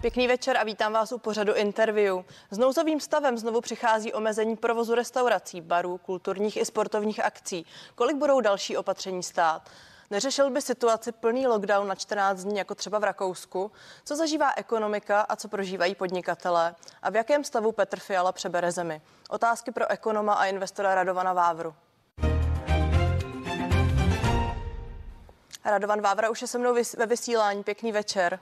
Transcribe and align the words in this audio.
Pěkný 0.00 0.28
večer 0.28 0.56
a 0.56 0.64
vítám 0.64 0.92
vás 0.92 1.12
u 1.12 1.18
pořadu 1.18 1.54
interview. 1.54 2.18
S 2.50 2.58
nouzovým 2.58 3.00
stavem 3.00 3.38
znovu 3.38 3.60
přichází 3.60 4.12
omezení 4.12 4.56
provozu 4.56 4.94
restaurací, 4.94 5.60
barů, 5.60 5.98
kulturních 5.98 6.56
i 6.56 6.64
sportovních 6.64 7.24
akcí. 7.24 7.66
Kolik 7.94 8.16
budou 8.16 8.40
další 8.40 8.76
opatření 8.76 9.22
stát? 9.22 9.70
Neřešil 10.10 10.50
by 10.50 10.62
situaci 10.62 11.12
plný 11.12 11.46
lockdown 11.46 11.88
na 11.88 11.94
14 11.94 12.44
dní, 12.44 12.56
jako 12.56 12.74
třeba 12.74 12.98
v 12.98 13.04
Rakousku? 13.04 13.72
Co 14.04 14.16
zažívá 14.16 14.52
ekonomika 14.56 15.20
a 15.20 15.36
co 15.36 15.48
prožívají 15.48 15.94
podnikatelé? 15.94 16.74
A 17.02 17.10
v 17.10 17.16
jakém 17.16 17.44
stavu 17.44 17.72
Petr 17.72 17.98
Fiala 17.98 18.32
přebere 18.32 18.72
zemi? 18.72 19.02
Otázky 19.28 19.70
pro 19.70 19.90
ekonoma 19.90 20.34
a 20.34 20.44
investora 20.44 20.94
Radovana 20.94 21.32
Vávru. 21.32 21.74
Radovan 25.64 26.00
Vávra 26.00 26.30
už 26.30 26.42
je 26.42 26.48
se 26.48 26.58
mnou 26.58 26.74
ve 26.98 27.06
vysílání. 27.06 27.62
Pěkný 27.62 27.92
večer. 27.92 28.40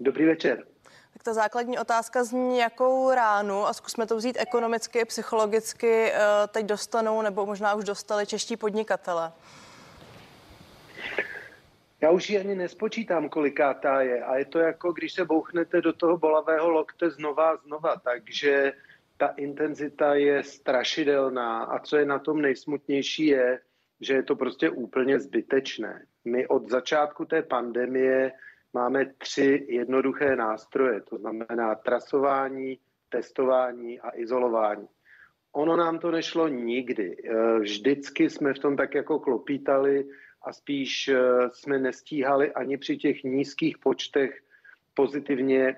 Dobrý 0.00 0.24
večer. 0.24 0.64
Tak 1.12 1.22
ta 1.22 1.34
základní 1.34 1.78
otázka 1.78 2.24
zní, 2.24 2.58
jakou 2.58 3.14
ránu, 3.14 3.66
a 3.66 3.72
zkusme 3.72 4.06
to 4.06 4.16
vzít 4.16 4.36
ekonomicky, 4.40 5.04
psychologicky, 5.04 6.12
eh, 6.12 6.18
teď 6.48 6.66
dostanou, 6.66 7.22
nebo 7.22 7.46
možná 7.46 7.74
už 7.74 7.84
dostali 7.84 8.26
čeští 8.26 8.56
podnikatele. 8.56 9.32
Já 12.00 12.10
už 12.10 12.30
ji 12.30 12.38
ani 12.38 12.54
nespočítám, 12.54 13.28
kolikátá 13.28 14.00
je. 14.00 14.24
A 14.24 14.36
je 14.36 14.44
to 14.44 14.58
jako, 14.58 14.92
když 14.92 15.12
se 15.12 15.24
bouchnete 15.24 15.80
do 15.80 15.92
toho 15.92 16.18
bolavého 16.18 16.70
lokte 16.70 17.10
znova 17.10 17.50
a 17.50 17.56
znova. 17.56 17.96
Takže 17.96 18.72
ta 19.16 19.26
intenzita 19.26 20.14
je 20.14 20.42
strašidelná. 20.42 21.64
A 21.64 21.78
co 21.78 21.96
je 21.96 22.04
na 22.04 22.18
tom 22.18 22.42
nejsmutnější 22.42 23.26
je, 23.26 23.60
že 24.00 24.14
je 24.14 24.22
to 24.22 24.36
prostě 24.36 24.70
úplně 24.70 25.20
zbytečné. 25.20 26.06
My 26.24 26.46
od 26.46 26.70
začátku 26.70 27.24
té 27.24 27.42
pandemie 27.42 28.32
máme 28.74 29.14
tři 29.18 29.66
jednoduché 29.68 30.36
nástroje, 30.36 31.00
to 31.00 31.18
znamená 31.18 31.74
trasování, 31.74 32.78
testování 33.08 34.00
a 34.00 34.10
izolování. 34.18 34.88
Ono 35.52 35.76
nám 35.76 35.98
to 35.98 36.10
nešlo 36.10 36.48
nikdy. 36.48 37.16
Vždycky 37.58 38.30
jsme 38.30 38.54
v 38.54 38.58
tom 38.58 38.76
tak 38.76 38.94
jako 38.94 39.18
klopítali 39.18 40.08
a 40.44 40.52
spíš 40.52 41.08
eh, 41.08 41.20
jsme 41.52 41.78
nestíhali 41.78 42.52
ani 42.52 42.76
při 42.76 42.96
těch 42.96 43.24
nízkých 43.24 43.78
počtech 43.78 44.40
pozitivně 44.94 45.76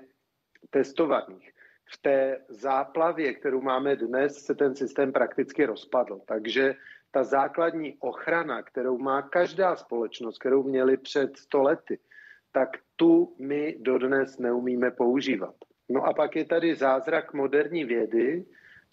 testovaných. 0.69 1.51
V 1.85 1.97
té 2.01 2.45
záplavě, 2.49 3.33
kterou 3.33 3.61
máme 3.61 3.95
dnes, 3.95 4.45
se 4.45 4.55
ten 4.55 4.75
systém 4.75 5.13
prakticky 5.13 5.65
rozpadl. 5.65 6.21
Takže 6.27 6.75
ta 7.11 7.23
základní 7.23 7.97
ochrana, 7.99 8.63
kterou 8.63 8.97
má 8.97 9.21
každá 9.21 9.75
společnost, 9.75 10.37
kterou 10.37 10.63
měli 10.63 10.97
před 10.97 11.37
100 11.37 11.61
lety, 11.61 11.99
tak 12.57 12.69
tu 12.95 13.35
my 13.39 13.77
dodnes 13.79 14.37
neumíme 14.37 14.91
používat. 14.91 15.55
No 15.89 16.03
a 16.03 16.13
pak 16.13 16.35
je 16.35 16.45
tady 16.45 16.75
zázrak 16.75 17.33
moderní 17.33 17.85
vědy, 17.85 18.45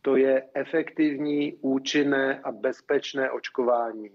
to 0.02 0.16
je 0.16 0.42
efektivní, 0.54 1.56
účinné 1.60 2.40
a 2.40 2.52
bezpečné 2.52 3.30
očkování, 3.30 4.10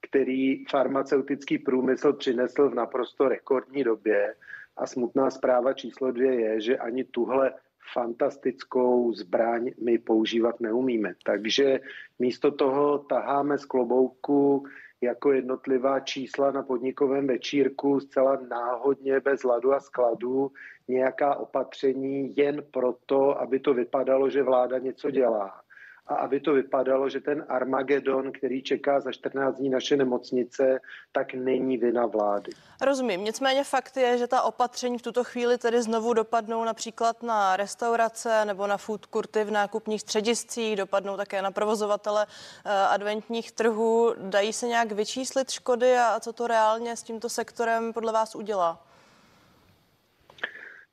který 0.00 0.64
farmaceutický 0.64 1.58
průmysl 1.58 2.12
přinesl 2.12 2.70
v 2.70 2.74
naprosto 2.74 3.28
rekordní 3.28 3.84
době. 3.84 4.34
A 4.76 4.86
smutná 4.86 5.30
zpráva 5.30 5.72
číslo 5.72 6.12
dvě 6.12 6.40
je, 6.40 6.60
že 6.60 6.78
ani 6.78 7.04
tuhle 7.04 7.52
fantastickou 7.92 9.12
zbraň 9.12 9.70
my 9.84 9.98
používat 9.98 10.60
neumíme. 10.60 11.14
Takže 11.24 11.80
místo 12.18 12.50
toho 12.50 12.98
taháme 12.98 13.58
z 13.58 13.64
klobouku 13.64 14.64
jako 15.02 15.32
jednotlivá 15.32 16.00
čísla 16.00 16.50
na 16.50 16.62
podnikovém 16.62 17.26
večírku 17.26 18.00
zcela 18.00 18.38
náhodně 18.48 19.20
bez 19.20 19.44
ladu 19.44 19.72
a 19.72 19.80
skladu 19.80 20.52
nějaká 20.88 21.34
opatření 21.34 22.36
jen 22.36 22.64
proto, 22.70 23.40
aby 23.40 23.60
to 23.60 23.74
vypadalo, 23.74 24.30
že 24.30 24.42
vláda 24.42 24.78
něco 24.78 25.10
dělá 25.10 25.62
a 26.06 26.14
aby 26.14 26.40
to 26.40 26.52
vypadalo, 26.52 27.08
že 27.08 27.20
ten 27.20 27.44
Armagedon, 27.48 28.32
který 28.32 28.62
čeká 28.62 29.00
za 29.00 29.12
14 29.12 29.56
dní 29.56 29.68
naše 29.68 29.96
nemocnice, 29.96 30.80
tak 31.12 31.34
není 31.34 31.76
vina 31.76 32.06
vlády. 32.06 32.52
Rozumím. 32.80 33.24
Nicméně 33.24 33.64
fakt 33.64 33.96
je, 33.96 34.18
že 34.18 34.26
ta 34.26 34.42
opatření 34.42 34.98
v 34.98 35.02
tuto 35.02 35.24
chvíli 35.24 35.58
tedy 35.58 35.82
znovu 35.82 36.14
dopadnou 36.14 36.64
například 36.64 37.22
na 37.22 37.56
restaurace 37.56 38.44
nebo 38.44 38.66
na 38.66 38.76
food 38.76 39.06
kurty 39.06 39.44
v 39.44 39.50
nákupních 39.50 40.00
střediscích, 40.00 40.76
dopadnou 40.76 41.16
také 41.16 41.42
na 41.42 41.50
provozovatele 41.50 42.26
eh, 42.64 42.70
adventních 42.70 43.52
trhů. 43.52 44.14
Dají 44.18 44.52
se 44.52 44.66
nějak 44.66 44.92
vyčíslit 44.92 45.50
škody 45.50 45.96
a 45.96 46.20
co 46.20 46.32
to 46.32 46.46
reálně 46.46 46.96
s 46.96 47.02
tímto 47.02 47.28
sektorem 47.28 47.92
podle 47.92 48.12
vás 48.12 48.34
udělá? 48.34 48.91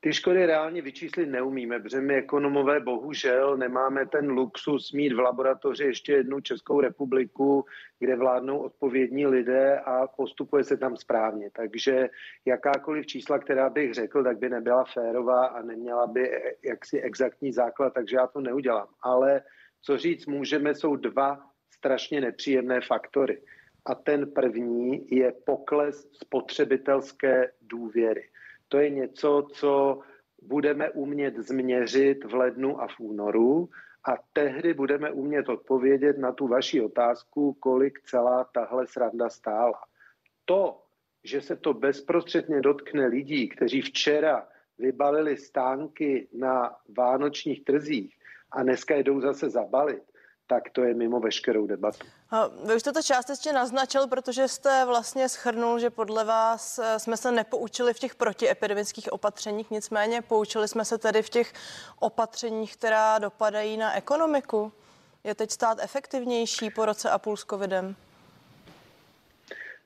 Ty 0.02 0.14
škody 0.14 0.46
reálně 0.46 0.82
vyčíslit 0.82 1.30
neumíme, 1.30 1.80
protože 1.80 2.02
my 2.02 2.16
ekonomové 2.16 2.80
bohužel 2.80 3.58
nemáme 3.58 4.06
ten 4.06 4.30
luxus 4.30 4.92
mít 4.92 5.14
v 5.14 5.20
laboratoři 5.20 5.84
ještě 5.84 6.14
jednu 6.14 6.40
Českou 6.40 6.82
republiku, 6.82 7.66
kde 8.00 8.16
vládnou 8.16 8.60
odpovědní 8.60 9.28
lidé 9.28 9.80
a 9.80 10.08
postupuje 10.08 10.64
se 10.64 10.78
tam 10.78 10.98
správně. 10.98 11.50
Takže 11.56 12.10
jakákoliv 12.46 13.06
čísla, 13.06 13.40
která 13.40 13.70
bych 13.70 13.94
řekl, 13.94 14.24
tak 14.24 14.40
by 14.40 14.50
nebyla 14.50 14.84
férová 14.84 15.46
a 15.46 15.62
neměla 15.62 16.08
by 16.08 16.32
jaksi 16.64 17.02
exaktní 17.02 17.54
základ, 17.54 17.94
takže 17.94 18.16
já 18.16 18.28
to 18.28 18.42
neudělám. 18.42 18.88
Ale 19.02 19.42
co 19.82 19.98
říct 19.98 20.26
můžeme, 20.26 20.76
jsou 20.76 20.96
dva 20.96 21.40
strašně 21.70 22.22
nepříjemné 22.22 22.82
faktory. 22.82 23.42
A 23.86 23.96
ten 23.96 24.32
první 24.32 25.08
je 25.12 25.34
pokles 25.46 26.08
spotřebitelské 26.12 27.52
důvěry. 27.62 28.30
To 28.70 28.78
je 28.78 28.90
něco, 28.90 29.48
co 29.54 30.00
budeme 30.42 30.90
umět 30.90 31.38
změřit 31.38 32.24
v 32.24 32.34
lednu 32.34 32.82
a 32.82 32.88
v 32.88 33.00
únoru 33.00 33.70
a 34.08 34.12
tehdy 34.34 34.74
budeme 34.74 35.12
umět 35.12 35.50
odpovědět 35.50 36.18
na 36.18 36.32
tu 36.32 36.48
vaši 36.48 36.82
otázku, 36.82 37.54
kolik 37.54 38.02
celá 38.02 38.44
tahle 38.44 38.88
sranda 38.88 39.30
stála. 39.30 39.80
To, 40.46 40.84
že 41.24 41.42
se 41.42 41.56
to 41.56 41.74
bezprostředně 41.74 42.62
dotkne 42.62 43.08
lidí, 43.08 43.50
kteří 43.50 43.82
včera 43.82 44.48
vybalili 44.78 45.38
stánky 45.38 46.28
na 46.34 46.76
vánočních 46.98 47.64
trzích 47.64 48.16
a 48.52 48.64
dneska 48.64 48.96
jdou 48.96 49.22
zase 49.22 49.50
zabalit, 49.50 50.04
tak 50.50 50.70
to 50.70 50.84
je 50.84 50.94
mimo 50.94 51.20
veškerou 51.20 51.68
debatu. 51.68 52.08
Vy 52.66 52.76
už 52.76 52.82
jste 52.82 52.92
to 52.92 53.02
částečně 53.02 53.54
naznačil, 53.54 54.08
protože 54.08 54.48
jste 54.48 54.86
vlastně 54.86 55.30
schrnul, 55.30 55.80
že 55.80 55.90
podle 55.90 56.26
vás 56.26 56.80
eh, 56.80 57.00
jsme 57.00 57.18
se 57.18 57.32
nepoučili 57.32 57.94
v 57.94 58.00
těch 58.00 58.16
protiepidemických 58.16 59.14
opatřeních, 59.14 59.72
nicméně 59.72 60.22
poučili 60.22 60.68
jsme 60.68 60.86
se 60.86 60.98
tedy 60.98 61.22
v 61.22 61.30
těch 61.30 61.54
opatřeních, 62.00 62.78
která 62.78 63.20
dopadají 63.20 63.78
na 63.78 63.98
ekonomiku. 63.98 64.72
Je 65.24 65.36
teď 65.36 65.52
stát 65.52 65.78
efektivnější 65.82 66.70
po 66.70 66.86
roce 66.86 67.10
a 67.10 67.18
půl 67.18 67.38
s 67.38 67.46
covidem? 67.46 67.96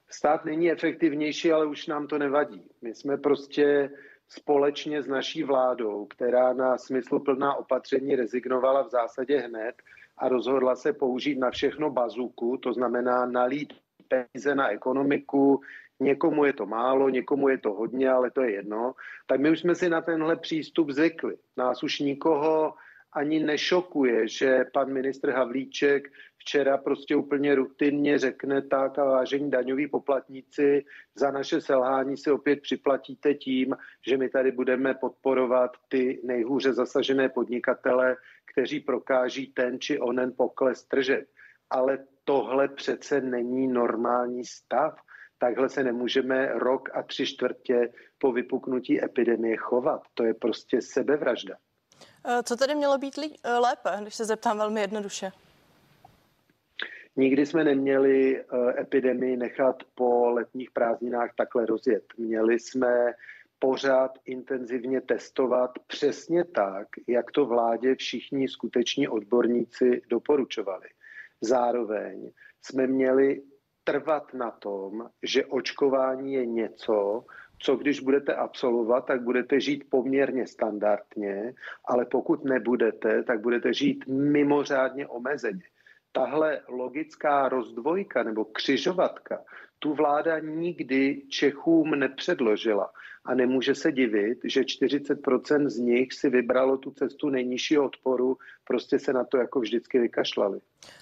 Stát 0.10 0.46
není 0.46 0.72
efektivnější, 0.72 1.52
ale 1.52 1.66
už 1.66 1.88
nám 1.88 2.08
to 2.08 2.18
nevadí. 2.18 2.64
My 2.82 2.96
jsme 2.96 3.18
prostě 3.18 3.90
společně 4.30 5.04
s 5.04 5.08
naší 5.08 5.44
vládou, 5.44 6.06
která 6.06 6.54
na 6.54 6.78
smysluplná 6.78 7.56
opatření 7.56 8.16
rezignovala 8.16 8.82
v 8.82 8.90
zásadě 8.90 9.38
hned, 9.40 9.76
a 10.18 10.30
rozhodla 10.30 10.76
se 10.76 10.94
použít 10.94 11.40
na 11.40 11.52
všechno 11.52 11.90
bazuku, 11.90 12.58
to 12.58 12.74
znamená 12.74 13.26
nalít 13.26 13.74
peníze 14.08 14.56
na 14.56 14.70
ekonomiku, 14.70 15.62
někomu 16.00 16.46
je 16.46 16.54
to 16.54 16.66
málo, 16.66 17.10
někomu 17.10 17.50
je 17.50 17.58
to 17.58 17.74
hodně, 17.74 18.10
ale 18.10 18.32
to 18.32 18.42
je 18.42 18.52
jedno, 18.52 18.94
tak 19.28 19.40
my 19.40 19.52
už 19.52 19.60
jsme 19.60 19.76
si 19.76 19.90
na 19.90 20.02
tenhle 20.02 20.36
přístup 20.36 20.90
zvykli. 20.90 21.38
Nás 21.58 21.84
už 21.84 22.00
nikoho 22.00 22.74
ani 23.14 23.40
nešokuje, 23.40 24.28
že 24.28 24.66
pan 24.74 24.94
ministr 24.94 25.30
Havlíček 25.30 26.08
včera 26.38 26.78
prostě 26.78 27.16
úplně 27.16 27.56
rutinně 27.56 28.20
řekne 28.20 28.62
tak 28.62 29.00
a 29.00 29.06
vážení 29.06 29.52
daňoví 29.52 29.88
poplatníci, 29.88 30.86
za 31.16 31.32
naše 31.32 31.62
selhání 31.62 32.18
si 32.18 32.32
opět 32.32 32.62
připlatíte 32.62 33.34
tím, 33.34 33.76
že 34.08 34.18
my 34.18 34.30
tady 34.30 34.52
budeme 34.52 34.94
podporovat 34.94 35.72
ty 35.88 36.22
nejhůře 36.24 36.74
zasažené 36.74 37.30
podnikatele, 37.30 38.16
kteří 38.54 38.80
prokáží 38.80 39.48
ten 39.48 39.80
či 39.80 40.00
onen 40.00 40.34
pokles 40.38 40.84
tržeb. 40.84 41.26
Ale 41.70 41.98
tohle 42.24 42.68
přece 42.68 43.22
není 43.22 43.68
normální 43.68 44.46
stav. 44.46 45.00
Takhle 45.38 45.70
se 45.70 45.84
nemůžeme 45.84 46.48
rok 46.54 46.90
a 46.94 47.04
tři 47.04 47.26
čtvrtě 47.26 47.90
po 48.18 48.32
vypuknutí 48.32 49.04
epidemie 49.04 49.58
chovat. 49.58 50.02
To 50.14 50.24
je 50.24 50.34
prostě 50.34 50.82
sebevražda. 50.82 51.56
Eh, 52.26 52.44
co 52.44 52.56
tedy 52.56 52.76
mělo 52.76 52.98
být 52.98 53.16
lépe, 53.60 53.90
když 54.02 54.16
se 54.16 54.26
zeptám 54.26 54.58
velmi 54.58 54.82
jednoduše? 54.82 55.32
Nikdy 57.16 57.46
jsme 57.46 57.64
neměli 57.64 58.40
eh, 58.40 58.82
epidemii 58.82 59.38
nechat 59.38 59.76
po 59.96 60.30
letních 60.30 60.72
prázdninách 60.72 61.32
takhle 61.38 61.66
rozjet. 61.66 62.04
Měli 62.18 62.60
jsme 62.60 63.14
pořád 63.64 64.12
intenzivně 64.26 65.02
testovat 65.02 65.72
přesně 65.88 66.44
tak, 66.44 66.88
jak 67.08 67.32
to 67.32 67.46
vládě 67.46 67.96
všichni 67.96 68.48
skuteční 68.48 69.08
odborníci 69.08 70.02
doporučovali. 70.10 70.88
Zároveň 71.42 72.32
jsme 72.62 72.88
měli 72.88 73.42
trvat 73.84 74.34
na 74.34 74.52
tom, 74.52 75.10
že 75.24 75.46
očkování 75.46 76.34
je 76.34 76.46
něco, 76.46 77.26
co 77.60 77.76
když 77.76 78.00
budete 78.00 78.36
absolvovat, 78.36 79.06
tak 79.06 79.24
budete 79.24 79.60
žít 79.60 79.84
poměrně 79.90 80.48
standardně, 80.48 81.54
ale 81.86 82.06
pokud 82.06 82.44
nebudete, 82.44 83.24
tak 83.24 83.42
budete 83.42 83.74
žít 83.74 84.08
mimořádně 84.08 85.08
omezeně. 85.08 85.64
Tahle 86.12 86.62
logická 86.68 87.50
rozdvojka 87.50 88.24
nebo 88.24 88.46
křižovatka, 88.46 89.44
tu 89.80 89.94
vláda 89.94 90.40
nikdy 90.40 91.22
Čechům 91.30 91.90
nepředložila. 91.90 92.92
A 93.26 93.36
nemůže 93.36 93.76
se 93.76 93.92
divit, 93.92 94.40
že 94.44 94.62
40% 94.62 95.70
z 95.70 95.78
nich 95.78 96.14
si 96.14 96.30
vybralo 96.30 96.78
tu 96.78 96.92
cestu 96.92 97.30
nejnižšího 97.30 97.86
odporu, 97.86 98.38
prostě 98.68 99.00
se 99.00 99.14
na 99.14 99.24
to 99.24 99.38
jako 99.38 99.60
vždycky 99.60 100.00
vykašlali. 100.00 100.60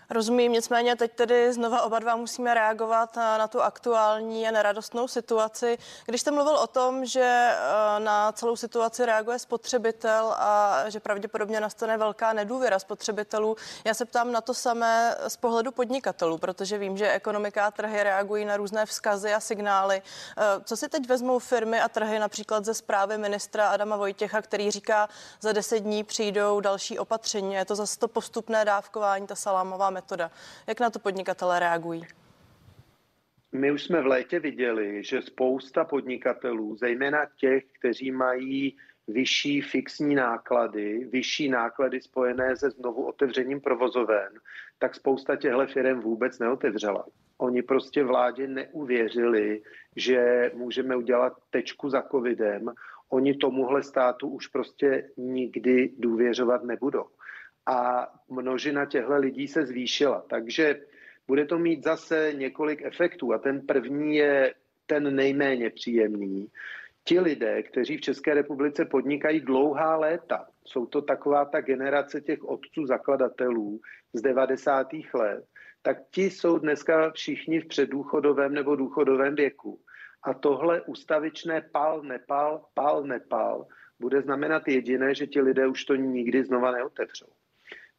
Rozumím, 0.10 0.52
nicméně 0.52 0.96
teď 0.96 1.12
tedy 1.12 1.54
znova 1.54 1.82
oba 1.82 2.00
dva 2.00 2.16
musíme 2.16 2.54
reagovat 2.54 3.16
na 3.16 3.48
tu 3.48 3.62
aktuální 3.62 4.48
a 4.48 4.52
neradostnou 4.52 5.08
situaci. 5.08 5.78
Když 6.06 6.22
jste 6.22 6.32
mluvil 6.32 6.56
o 6.56 6.68
tom, 6.68 7.06
že 7.06 7.50
eh, 7.52 8.00
na 8.00 8.32
celou 8.32 8.56
situaci 8.56 9.06
reaguje 9.06 9.40
spotřebitel 9.40 10.36
a 10.38 10.84
že 10.88 11.00
pravděpodobně 11.00 11.60
nastane 11.60 11.98
velká 11.98 12.34
nedůvěra 12.34 12.80
spotřebitelů, 12.80 13.56
já 13.86 13.94
se 13.94 14.06
ptám 14.06 14.32
na 14.32 14.42
to 14.42 14.54
samé 14.54 15.16
z 15.28 15.38
pohledu 15.38 15.72
podnikatelů, 15.72 16.38
protože 16.38 16.78
vím, 16.78 16.98
že 16.98 17.12
ekonomika 17.12 17.66
a 17.66 17.72
trhy 17.72 18.04
reagují 18.04 18.46
na 18.46 18.58
různé 18.58 18.86
vzkazy 18.86 19.34
a 19.34 19.40
signály. 19.40 20.02
Eh, 20.38 20.44
co 20.64 20.78
si 20.78 20.90
teď 20.90 21.08
vezmou 21.08 21.40
firmy 21.40 21.82
a 21.82 21.90
trhy 21.90 22.11
například 22.20 22.66
ze 22.66 22.74
zprávy 22.74 23.18
ministra 23.18 23.70
Adama 23.70 23.96
Vojtěcha, 23.96 24.42
který 24.42 24.72
říká, 24.72 25.10
za 25.42 25.52
deset 25.52 25.80
dní 25.80 26.04
přijdou 26.04 26.60
další 26.60 27.00
opatření. 27.00 27.54
Je 27.54 27.66
to 27.66 27.76
zase 27.76 28.00
to 28.00 28.08
postupné 28.08 28.66
dávkování, 28.66 29.28
ta 29.28 29.36
salámová 29.36 29.90
metoda. 29.90 30.32
Jak 30.68 30.80
na 30.80 30.90
to 30.90 31.00
podnikatelé 31.00 31.60
reagují? 31.60 32.08
My 33.54 33.72
už 33.72 33.84
jsme 33.84 34.02
v 34.02 34.06
létě 34.06 34.40
viděli, 34.40 35.04
že 35.04 35.22
spousta 35.22 35.86
podnikatelů, 35.86 36.76
zejména 36.76 37.26
těch, 37.36 37.64
kteří 37.80 38.12
mají 38.12 38.78
vyšší 39.08 39.62
fixní 39.62 40.16
náklady, 40.16 41.08
vyšší 41.12 41.50
náklady 41.50 42.02
spojené 42.02 42.56
se 42.56 42.70
znovu 42.70 43.06
otevřením 43.06 43.62
provozoven, 43.62 44.30
tak 44.80 44.96
spousta 44.96 45.36
těchto 45.36 45.68
firm 45.68 46.00
vůbec 46.00 46.40
neotevřela. 46.40 47.06
Oni 47.38 47.62
prostě 47.62 48.04
vládě 48.04 48.48
neuvěřili, 48.48 49.62
že 49.96 50.52
můžeme 50.54 50.96
udělat 50.96 51.34
tečku 51.50 51.90
za 51.90 52.02
covidem. 52.02 52.72
Oni 53.10 53.36
tomuhle 53.36 53.84
státu 53.84 54.28
už 54.28 54.48
prostě 54.48 55.10
nikdy 55.18 55.94
důvěřovat 55.98 56.64
nebudou 56.64 57.06
a 57.66 58.08
množina 58.30 58.86
těchto 58.86 59.18
lidí 59.18 59.48
se 59.48 59.66
zvýšila. 59.66 60.26
Takže 60.30 60.82
bude 61.28 61.46
to 61.46 61.60
mít 61.60 61.84
zase 61.84 62.34
několik 62.36 62.82
efektů 62.82 63.34
a 63.34 63.38
ten 63.38 63.62
první 63.68 64.16
je 64.16 64.54
ten 64.86 65.16
nejméně 65.16 65.70
příjemný. 65.70 66.48
Ti 67.04 67.20
lidé, 67.20 67.64
kteří 67.64 67.98
v 67.98 68.02
České 68.02 68.34
republice 68.34 68.86
podnikají 68.86 69.40
dlouhá 69.40 69.96
léta, 69.96 70.48
jsou 70.66 70.86
to 70.86 71.02
taková 71.02 71.46
ta 71.46 71.62
generace 71.62 72.22
těch 72.22 72.44
otců 72.44 72.86
zakladatelů 72.86 73.80
z 74.14 74.22
90. 74.22 74.88
let, 75.14 75.46
tak 75.82 75.98
ti 76.12 76.30
jsou 76.30 76.60
dneska 76.60 77.12
všichni 77.12 77.60
v 77.60 77.68
předdůchodovém 77.68 78.54
nebo 78.54 78.76
důchodovém 78.76 79.36
věku. 79.36 79.80
A 80.24 80.34
tohle 80.34 80.82
ustavičné 80.82 81.62
pal, 81.72 82.02
nepal, 82.02 82.66
pal, 82.74 83.04
nepal 83.04 83.68
bude 84.00 84.22
znamenat 84.22 84.68
jediné, 84.68 85.16
že 85.16 85.28
ti 85.28 85.42
lidé 85.42 85.68
už 85.68 85.86
to 85.86 85.96
nikdy 85.96 86.44
znova 86.44 86.72
neotevřou. 86.72 87.28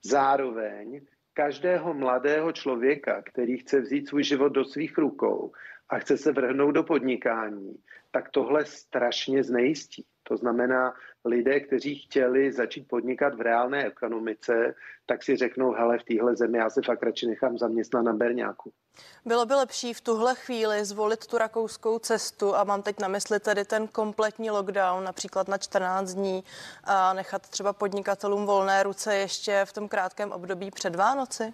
Zároveň 0.05 1.01
každého 1.35 1.95
mladého 1.95 2.53
člověka, 2.53 3.23
který 3.23 3.59
chce 3.59 3.81
vzít 3.81 4.09
svůj 4.09 4.25
život 4.25 4.49
do 4.49 4.65
svých 4.65 4.99
rukou 4.99 5.53
a 5.89 5.99
chce 5.99 6.17
se 6.17 6.33
vrhnout 6.33 6.75
do 6.75 6.83
podnikání, 6.83 7.77
tak 8.11 8.31
tohle 8.31 8.65
strašně 8.65 9.45
znejistí. 9.45 10.05
To 10.23 10.37
znamená, 10.37 10.95
lidé, 11.25 11.61
kteří 11.61 11.95
chtěli 11.95 12.53
začít 12.53 12.89
podnikat 12.89 13.35
v 13.35 13.41
reálné 13.41 13.87
ekonomice, 13.87 14.75
tak 15.07 15.23
si 15.23 15.37
řeknou, 15.37 15.73
hele, 15.73 15.99
v 15.99 16.05
téhle 16.05 16.37
zemi 16.37 16.59
já 16.59 16.71
se 16.71 16.81
fakt 16.83 17.03
radši 17.03 17.27
nechám 17.27 17.59
zaměstnat 17.59 18.03
na 18.05 18.13
berňáku. 18.13 18.73
Bylo 19.25 19.47
by 19.47 19.55
lepší 19.55 19.95
v 19.95 20.01
tuhle 20.01 20.35
chvíli 20.35 20.85
zvolit 20.85 21.27
tu 21.27 21.39
rakouskou 21.39 21.99
cestu 21.99 22.55
a 22.57 22.65
mám 22.65 22.83
teď 22.83 23.01
na 23.01 23.09
mysli 23.09 23.41
tedy 23.41 23.65
ten 23.65 23.89
kompletní 23.89 24.51
lockdown, 24.51 25.05
například 25.05 25.49
na 25.49 25.59
14 25.59 26.15
dní 26.15 26.45
a 26.85 27.13
nechat 27.13 27.49
třeba 27.49 27.73
podnikatelům 27.73 28.47
volné 28.47 28.83
ruce 28.83 29.15
ještě 29.15 29.61
v 29.65 29.73
tom 29.73 29.89
krátkém 29.89 30.33
období 30.33 30.71
před 30.71 30.97
Vánoci? 30.97 31.53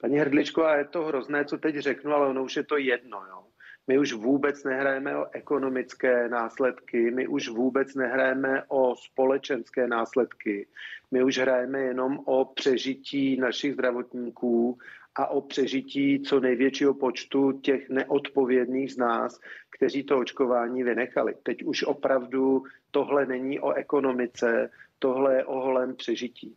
Paní 0.00 0.18
Hrdličko, 0.18 0.64
a 0.64 0.76
je 0.76 0.84
to 0.84 1.04
hrozné, 1.04 1.44
co 1.44 1.58
teď 1.58 1.78
řeknu, 1.78 2.14
ale 2.14 2.26
ono 2.28 2.44
už 2.44 2.56
je 2.56 2.64
to 2.64 2.76
jedno. 2.76 3.22
Jo. 3.28 3.44
My 3.86 3.98
už 3.98 4.12
vůbec 4.12 4.64
nehrajeme 4.64 5.16
o 5.16 5.26
ekonomické 5.32 6.28
následky, 6.28 7.10
my 7.10 7.28
už 7.28 7.48
vůbec 7.48 7.94
nehrajeme 7.94 8.62
o 8.68 8.96
společenské 8.96 9.86
následky, 9.86 10.66
my 11.10 11.24
už 11.24 11.38
hrajeme 11.38 11.80
jenom 11.80 12.18
o 12.24 12.44
přežití 12.44 13.36
našich 13.36 13.72
zdravotníků 13.72 14.78
a 15.14 15.26
o 15.26 15.40
přežití 15.40 16.22
co 16.22 16.40
největšího 16.40 16.94
počtu 16.94 17.52
těch 17.52 17.88
neodpovědných 17.88 18.92
z 18.92 18.96
nás, 18.96 19.40
kteří 19.70 20.02
to 20.02 20.18
očkování 20.18 20.82
vynechali. 20.82 21.34
Teď 21.42 21.62
už 21.62 21.82
opravdu 21.82 22.62
tohle 22.90 23.26
není 23.26 23.60
o 23.60 23.72
ekonomice, 23.72 24.70
tohle 24.98 25.36
je 25.36 25.44
o 25.44 25.60
holém 25.60 25.96
přežití. 25.96 26.56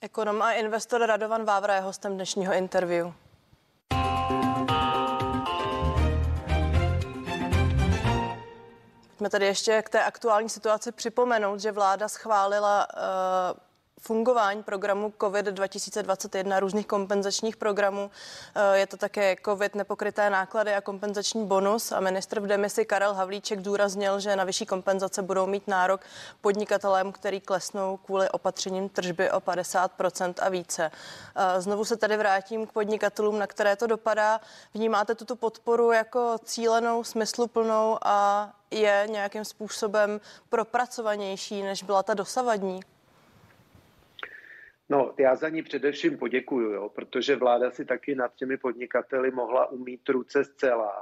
Ekonom 0.00 0.42
a 0.42 0.52
investor 0.52 1.00
Radovan 1.06 1.44
Vávra 1.44 1.74
je 1.74 1.80
hostem 1.80 2.14
dnešního 2.14 2.54
interview. 2.54 3.12
Pojďme 9.22 9.30
tady 9.30 9.46
ještě 9.46 9.82
k 9.82 9.88
té 9.88 10.04
aktuální 10.04 10.48
situaci 10.48 10.92
připomenout, 10.92 11.60
že 11.60 11.72
vláda 11.72 12.08
schválila 12.08 12.86
uh, 12.94 13.60
fungování 14.02 14.62
programu 14.62 15.12
COVID 15.20 15.46
2021, 15.46 16.60
různých 16.60 16.86
kompenzačních 16.86 17.56
programů. 17.56 18.10
Eh, 18.54 18.78
je 18.78 18.86
to 18.86 18.96
také 18.96 19.36
COVID 19.44 19.74
nepokryté 19.74 20.30
náklady 20.30 20.74
a 20.74 20.80
kompenzační 20.80 21.46
bonus 21.46 21.92
a 21.92 22.00
ministr 22.00 22.40
v 22.40 22.46
demisi 22.46 22.84
Karel 22.84 23.14
Havlíček 23.14 23.60
důraznil, 23.60 24.20
že 24.20 24.36
na 24.36 24.44
vyšší 24.44 24.66
kompenzace 24.66 25.22
budou 25.22 25.46
mít 25.46 25.68
nárok 25.68 26.00
podnikatelem, 26.40 27.12
který 27.12 27.40
klesnou 27.40 27.96
kvůli 27.96 28.30
opatřením 28.30 28.88
tržby 28.88 29.30
o 29.30 29.40
50% 29.40 30.34
a 30.40 30.48
více. 30.48 30.90
Eh, 31.36 31.60
znovu 31.60 31.84
se 31.84 31.96
tady 31.96 32.16
vrátím 32.16 32.66
k 32.66 32.72
podnikatelům, 32.72 33.38
na 33.38 33.46
které 33.46 33.76
to 33.76 33.86
dopadá. 33.86 34.40
Vnímáte 34.74 35.14
tuto 35.14 35.36
podporu 35.36 35.92
jako 35.92 36.36
cílenou, 36.44 37.04
smysluplnou 37.04 37.98
a 38.02 38.50
je 38.70 39.06
nějakým 39.10 39.44
způsobem 39.44 40.20
propracovanější, 40.48 41.62
než 41.62 41.82
byla 41.82 42.02
ta 42.02 42.14
dosavadní? 42.14 42.80
No, 44.92 45.14
já 45.18 45.36
za 45.36 45.48
ní 45.48 45.62
především 45.62 46.18
poděkuju, 46.18 46.70
jo, 46.70 46.88
protože 46.88 47.36
vláda 47.36 47.70
si 47.70 47.84
taky 47.84 48.14
nad 48.14 48.34
těmi 48.34 48.56
podnikateli 48.56 49.30
mohla 49.30 49.70
umít 49.70 50.08
ruce 50.08 50.44
zcela. 50.44 50.92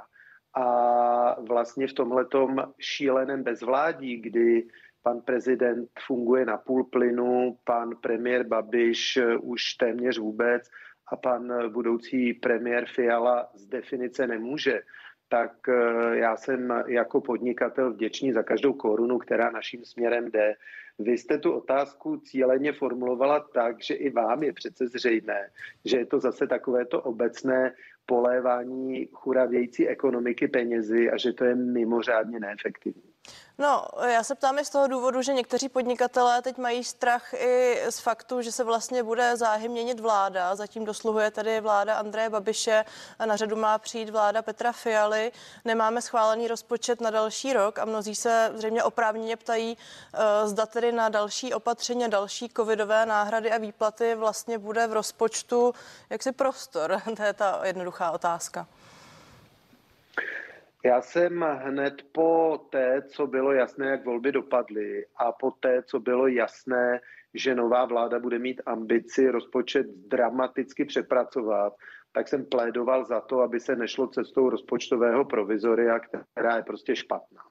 A 0.55 1.41
vlastně 1.41 1.87
v 1.87 1.93
tomhletom 1.93 2.73
šíleném 2.79 3.43
bezvládí, 3.43 4.17
kdy 4.17 4.67
pan 5.03 5.21
prezident 5.21 5.91
funguje 6.07 6.45
na 6.45 6.57
půl 6.57 6.85
plynu, 6.85 7.59
pan 7.65 7.97
premiér 7.97 8.47
Babiš 8.47 9.19
už 9.41 9.75
téměř 9.75 10.19
vůbec 10.19 10.71
a 11.13 11.17
pan 11.17 11.73
budoucí 11.73 12.35
premiér 12.35 12.87
Fiala 12.87 13.49
z 13.55 13.67
definice 13.67 14.27
nemůže, 14.27 14.81
tak 15.29 15.53
eh, 15.69 16.19
já 16.19 16.37
jsem 16.37 16.83
jako 16.87 17.21
podnikatel 17.21 17.93
vděčný 17.93 18.33
za 18.33 18.43
každou 18.43 18.73
korunu, 18.73 19.19
která 19.19 19.51
naším 19.51 19.85
směrem 19.85 20.31
jde. 20.31 20.55
Vy 21.03 21.19
jste 21.19 21.39
tu 21.39 21.53
otázku 21.53 22.17
cíleně 22.17 22.73
formulovala 22.73 23.41
tak, 23.41 23.83
že 23.83 23.95
i 23.95 24.11
vám 24.11 24.43
je 24.43 24.53
přece 24.53 24.89
zřejmé, 24.89 25.49
že 25.85 25.97
je 25.97 26.07
to 26.07 26.21
zase 26.21 26.47
takové 26.47 26.87
to 26.87 27.03
obecné 27.03 27.75
polévání 28.07 29.09
churavějící 29.13 29.89
ekonomiky 29.89 30.49
penězi 30.49 31.11
a 31.11 31.17
že 31.17 31.33
to 31.33 31.45
je 31.45 31.55
mimořádně 31.55 32.41
neefektivní. 32.41 33.10
No, 33.61 33.87
já 34.07 34.25
se 34.25 34.35
ptám 34.35 34.59
i 34.59 34.65
z 34.65 34.71
toho 34.71 34.87
důvodu, 34.87 35.23
že 35.23 35.33
někteří 35.33 35.69
podnikatelé 35.69 36.43
teď 36.43 36.59
mají 36.59 36.85
strach 36.85 37.35
i 37.35 37.81
z 37.91 38.01
faktu, 38.01 38.43
že 38.43 38.53
se 38.53 38.65
vlastně 38.65 39.03
bude 39.03 39.37
záhy 39.37 39.69
měnit 39.69 40.01
vláda. 40.01 40.57
Zatím 40.57 40.85
dosluhuje 40.85 41.31
tady 41.31 41.61
vláda 41.61 41.99
Andreje 41.99 42.31
Babiše 42.31 42.85
a 43.19 43.27
na 43.27 43.37
řadu 43.37 43.57
má 43.57 43.79
přijít 43.79 44.11
vláda 44.11 44.43
Petra 44.43 44.73
Fialy. 44.73 45.33
Nemáme 45.65 46.03
schválený 46.03 46.49
rozpočet 46.49 47.01
na 47.01 47.11
další 47.11 47.53
rok 47.53 47.79
a 47.79 47.85
mnozí 47.85 48.15
se 48.15 48.53
zřejmě 48.55 48.83
oprávněně 48.83 49.37
ptají, 49.37 49.79
eh, 50.15 50.49
zda 50.49 50.67
tedy 50.67 50.93
na 50.93 51.09
další 51.09 51.55
opatření, 51.55 52.11
další 52.11 52.49
covidové 52.57 53.07
náhrady 53.07 53.53
a 53.53 53.59
výplaty 53.59 54.15
vlastně 54.15 54.59
bude 54.59 54.87
v 54.87 54.93
rozpočtu 54.93 55.75
jaksi 56.11 56.33
prostor. 56.33 57.03
To 57.17 57.23
je 57.23 57.33
ta 57.33 57.61
jednoduchá 57.65 58.11
otázka. 58.11 58.67
Já 60.85 61.01
jsem 61.01 61.41
hned 61.41 61.95
po 62.13 62.61
té, 62.71 63.03
co 63.03 63.27
bylo 63.27 63.53
jasné, 63.53 63.87
jak 63.87 64.05
volby 64.05 64.33
dopadly 64.33 65.07
a 65.17 65.33
po 65.33 65.51
té, 65.51 65.83
co 65.83 66.01
bylo 66.01 66.27
jasné, 66.27 67.01
že 67.35 67.55
nová 67.55 67.85
vláda 67.85 68.19
bude 68.19 68.39
mít 68.39 68.63
ambici 68.67 69.31
rozpočet 69.31 69.87
dramaticky 69.87 70.85
přepracovat, 70.85 71.73
tak 72.13 72.29
jsem 72.29 72.45
plédoval 72.45 73.05
za 73.05 73.21
to, 73.21 73.41
aby 73.41 73.61
se 73.61 73.77
nešlo 73.77 74.07
cestou 74.07 74.51
rozpočtového 74.51 75.25
provizoria, 75.25 75.99
která 75.99 76.57
je 76.57 76.63
prostě 76.63 76.97
špatná. 76.97 77.43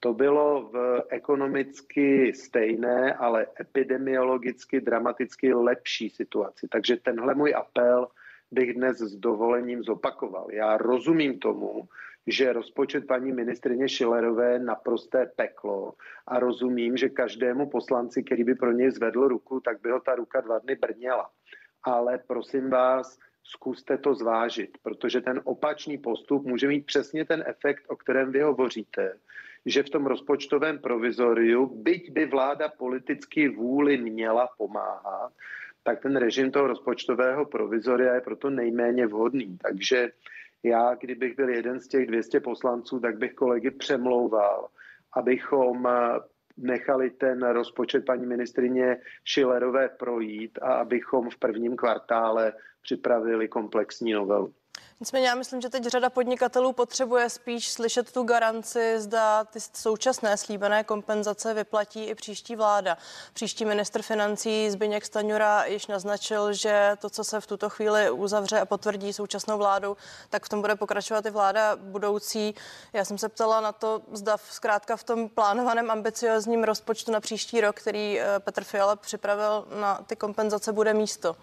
To 0.00 0.14
bylo 0.14 0.70
v 0.72 1.02
ekonomicky 1.08 2.32
stejné, 2.34 3.14
ale 3.14 3.46
epidemiologicky, 3.60 4.80
dramaticky 4.80 5.54
lepší 5.54 6.10
situaci. 6.10 6.68
Takže 6.68 6.96
tenhle 6.96 7.34
můj 7.34 7.54
apel 7.56 8.08
bych 8.50 8.74
dnes 8.74 8.98
s 8.98 9.16
dovolením 9.16 9.82
zopakoval. 9.82 10.46
Já 10.50 10.76
rozumím 10.76 11.38
tomu, 11.38 11.88
že 12.26 12.52
rozpočet 12.52 13.06
paní 13.06 13.32
ministrině 13.32 13.88
Šilerové 13.88 14.52
je 14.52 14.58
naprosté 14.58 15.26
peklo 15.36 15.94
a 16.26 16.38
rozumím, 16.38 16.96
že 16.96 17.08
každému 17.08 17.70
poslanci, 17.70 18.22
který 18.22 18.44
by 18.44 18.54
pro 18.54 18.72
něj 18.72 18.90
zvedl 18.90 19.28
ruku, 19.28 19.60
tak 19.60 19.80
by 19.82 19.90
ho 19.90 20.00
ta 20.00 20.14
ruka 20.14 20.40
dva 20.40 20.58
dny 20.58 20.74
brněla. 20.74 21.30
Ale 21.84 22.18
prosím 22.26 22.70
vás, 22.70 23.18
zkuste 23.42 23.98
to 23.98 24.14
zvážit, 24.14 24.78
protože 24.82 25.20
ten 25.20 25.40
opačný 25.44 25.98
postup 25.98 26.46
může 26.46 26.68
mít 26.68 26.86
přesně 26.86 27.24
ten 27.24 27.44
efekt, 27.46 27.84
o 27.88 27.96
kterém 27.96 28.32
vy 28.32 28.40
hovoříte, 28.40 29.18
že 29.66 29.82
v 29.82 29.90
tom 29.90 30.06
rozpočtovém 30.06 30.78
provizoriu, 30.78 31.66
byť 31.66 32.12
by 32.12 32.26
vláda 32.26 32.68
politicky 32.68 33.48
vůli 33.48 33.98
měla 33.98 34.48
pomáhat, 34.58 35.32
tak 35.82 36.02
ten 36.02 36.16
režim 36.16 36.50
toho 36.50 36.66
rozpočtového 36.66 37.46
provizoria 37.46 38.14
je 38.14 38.20
proto 38.20 38.50
nejméně 38.50 39.06
vhodný. 39.06 39.58
Takže 39.58 40.12
já, 40.62 40.94
kdybych 40.94 41.36
byl 41.36 41.48
jeden 41.48 41.80
z 41.80 41.88
těch 41.88 42.06
200 42.06 42.40
poslanců, 42.40 43.00
tak 43.00 43.18
bych 43.18 43.34
kolegy 43.34 43.70
přemlouval, 43.70 44.68
abychom 45.12 45.88
nechali 46.56 47.10
ten 47.10 47.42
rozpočet 47.42 48.04
paní 48.04 48.26
ministrině 48.26 48.96
Šilerové 49.24 49.88
projít 49.88 50.58
a 50.62 50.74
abychom 50.74 51.30
v 51.30 51.38
prvním 51.38 51.76
kvartále 51.76 52.52
připravili 52.82 53.48
komplexní 53.48 54.12
novelu. 54.12 54.54
Nicméně 55.02 55.28
já 55.28 55.34
myslím, 55.34 55.60
že 55.60 55.68
teď 55.68 55.84
řada 55.84 56.10
podnikatelů 56.10 56.72
potřebuje 56.72 57.30
spíš 57.30 57.72
slyšet 57.72 58.12
tu 58.12 58.22
garanci, 58.22 59.00
zda 59.00 59.44
ty 59.44 59.60
současné 59.60 60.36
slíbené 60.36 60.84
kompenzace 60.84 61.54
vyplatí 61.54 62.04
i 62.04 62.14
příští 62.14 62.56
vláda. 62.56 62.98
Příští 63.32 63.64
ministr 63.64 64.02
financí 64.02 64.70
Zbyněk 64.70 65.04
Staňura 65.04 65.64
již 65.64 65.86
naznačil, 65.86 66.52
že 66.52 66.96
to, 67.00 67.10
co 67.10 67.24
se 67.24 67.40
v 67.40 67.46
tuto 67.46 67.70
chvíli 67.70 68.10
uzavře 68.10 68.60
a 68.60 68.66
potvrdí 68.66 69.12
současnou 69.12 69.58
vládou, 69.58 69.96
tak 70.30 70.44
v 70.44 70.48
tom 70.48 70.60
bude 70.60 70.76
pokračovat 70.76 71.26
i 71.26 71.30
vláda 71.30 71.76
budoucí. 71.76 72.54
Já 72.92 73.04
jsem 73.04 73.18
se 73.18 73.28
ptala 73.28 73.60
na 73.60 73.72
to, 73.72 74.02
zda 74.12 74.36
zkrátka 74.50 74.96
v 74.96 75.04
tom 75.04 75.28
plánovaném 75.28 75.90
ambiciozním 75.90 76.64
rozpočtu 76.64 77.12
na 77.12 77.20
příští 77.20 77.60
rok, 77.60 77.76
který 77.76 78.20
eh, 78.20 78.26
Petr 78.38 78.64
Fiala 78.64 78.96
připravil 78.96 79.66
na 79.80 80.00
ty 80.06 80.16
kompenzace, 80.16 80.72
bude 80.72 80.94
místo. 80.94 81.36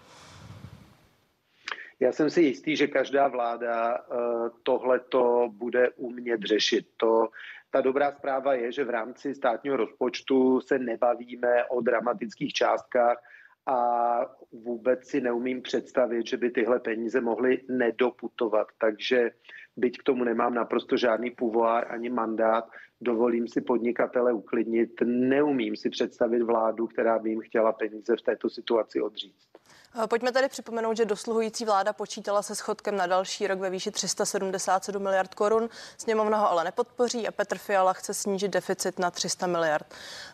Já 2.00 2.12
jsem 2.12 2.30
si 2.30 2.42
jistý, 2.42 2.76
že 2.76 2.86
každá 2.86 3.28
vláda 3.28 3.94
eh, 3.94 4.16
tohleto 4.62 5.48
bude 5.52 5.90
umět 5.90 6.42
řešit. 6.42 6.86
To, 6.96 7.28
ta 7.70 7.80
dobrá 7.80 8.12
zpráva 8.12 8.54
je, 8.54 8.72
že 8.72 8.84
v 8.84 8.90
rámci 8.90 9.34
státního 9.34 9.76
rozpočtu 9.76 10.60
se 10.60 10.78
nebavíme 10.78 11.64
o 11.64 11.80
dramatických 11.80 12.52
částkách 12.52 13.22
a 13.66 14.20
vůbec 14.52 15.08
si 15.08 15.20
neumím 15.20 15.62
představit, 15.62 16.26
že 16.26 16.36
by 16.36 16.50
tyhle 16.50 16.80
peníze 16.80 17.20
mohly 17.20 17.60
nedoputovat. 17.68 18.66
Takže 18.78 19.30
byť 19.76 19.98
k 19.98 20.02
tomu 20.02 20.24
nemám 20.24 20.54
naprosto 20.54 20.96
žádný 20.96 21.30
pouvoir 21.30 21.86
ani 21.92 22.10
mandát, 22.10 22.64
dovolím 23.00 23.48
si 23.48 23.60
podnikatele 23.60 24.32
uklidnit. 24.32 24.90
Neumím 25.04 25.76
si 25.76 25.90
představit 25.90 26.42
vládu, 26.42 26.86
která 26.86 27.18
by 27.18 27.30
jim 27.30 27.40
chtěla 27.40 27.72
peníze 27.72 28.16
v 28.16 28.22
této 28.22 28.50
situaci 28.50 29.00
odříct. 29.00 29.48
Eh, 29.94 30.06
pojďme 30.06 30.32
tady 30.32 30.48
připomenout, 30.48 30.96
že 30.96 31.04
dosluhující 31.04 31.64
vláda 31.64 31.92
počítala 31.92 32.42
se 32.42 32.54
schodkem 32.54 32.96
na 32.96 33.06
další 33.06 33.46
rok 33.46 33.58
ve 33.58 33.70
výši 33.70 33.90
377 33.90 35.02
miliard 35.02 35.34
korun. 35.34 35.68
Sněmovna 35.98 36.38
ho 36.38 36.50
ale 36.50 36.64
nepodpoří 36.64 37.28
a 37.28 37.32
Petr 37.32 37.58
Fiala 37.58 37.92
chce 37.92 38.14
snížit 38.14 38.48
deficit 38.48 38.98
na 38.98 39.10
300 39.10 39.46
miliard. 39.46 39.86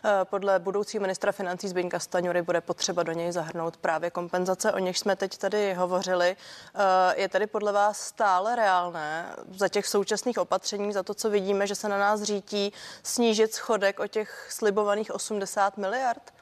Eh, 0.05 0.09
podle 0.23 0.59
budoucího 0.59 1.01
ministra 1.01 1.31
financí 1.31 1.67
Zbyňka 1.67 1.99
Staňury 1.99 2.41
bude 2.41 2.61
potřeba 2.61 3.03
do 3.03 3.11
něj 3.11 3.31
zahrnout 3.31 3.77
právě 3.77 4.11
kompenzace, 4.11 4.73
o 4.73 4.79
něž 4.79 4.99
jsme 4.99 5.15
teď 5.15 5.37
tady 5.37 5.73
hovořili. 5.73 6.35
Eh, 6.75 7.21
je 7.21 7.29
tedy 7.29 7.47
podle 7.47 7.71
vás 7.71 7.99
stále 7.99 8.55
reálné 8.55 9.35
za 9.57 9.67
těch 9.67 9.87
současných 9.87 10.37
opatření, 10.37 10.93
za 10.93 11.03
to, 11.03 11.13
co 11.13 11.29
vidíme, 11.29 11.67
že 11.67 11.75
se 11.75 11.89
na 11.89 11.97
nás 11.97 12.23
řítí, 12.23 12.73
snížit 13.03 13.53
schodek 13.53 13.99
o 13.99 14.07
těch 14.07 14.47
slibovaných 14.49 15.11
80 15.11 15.77
miliard? 15.77 16.36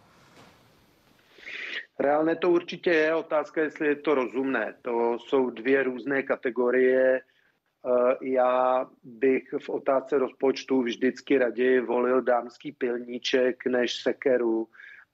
Reálné 2.00 2.36
to 2.36 2.50
určitě 2.50 2.90
je, 2.90 3.16
otázka, 3.16 3.62
jestli 3.62 3.88
je 3.88 3.96
to 3.96 4.16
rozumné. 4.16 4.75
To 4.82 5.18
jsou 5.20 5.50
dvě 5.50 5.84
různé 5.84 6.24
kategorie. 6.24 7.22
Eh, 7.22 8.16
já 8.22 8.86
bych 9.04 9.44
v 9.60 9.70
otázce 9.70 10.18
rozpočtu 10.18 10.82
vždycky 10.82 11.38
raději 11.38 11.80
volil 11.80 12.22
dámský 12.22 12.72
pilníček 12.72 13.66
než 13.66 13.96
sekeru 13.96 14.68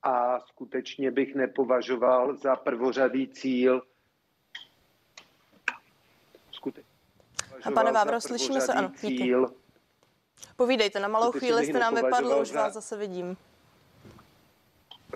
a 0.03 0.39
skutečně 0.39 1.11
bych 1.11 1.35
nepovažoval 1.35 2.35
za 2.35 2.55
prvořadý 2.55 3.27
cíl 3.27 3.81
a 7.63 7.71
pane 7.71 7.91
Vávro, 7.91 8.21
slyšíme 8.21 8.61
se, 8.61 8.73
ano, 8.73 8.91
cíl. 8.95 9.53
Povídejte, 10.55 10.99
na 10.99 11.07
malou 11.07 11.31
chvíli 11.31 11.65
jste 11.65 11.79
nám 11.79 11.95
vypadl, 11.95 12.37
už 12.41 12.51
vás 12.51 12.73
zase 12.73 12.97
vidím 12.97 13.37